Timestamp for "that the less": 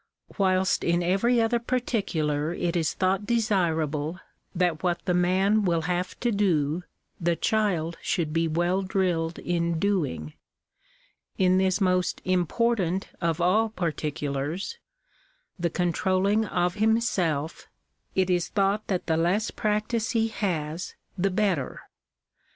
18.87-19.51